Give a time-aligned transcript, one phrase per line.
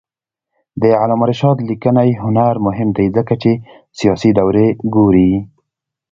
[0.81, 3.51] د علامه رشاد لیکنی هنر مهم دی ځکه چې
[3.99, 5.31] سیاسي دورې ګوري.